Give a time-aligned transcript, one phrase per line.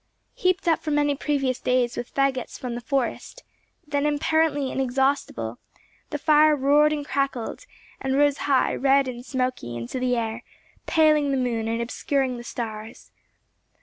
[0.33, 3.43] Heaped up for many previous days with faggots from the forest,
[3.85, 5.59] then apparently inexhaustible,
[6.09, 7.67] the fire roared and crackled,
[8.01, 10.41] and rose high, red and smoky, into the air,
[10.87, 13.11] paling the moon, and obscuring the stars.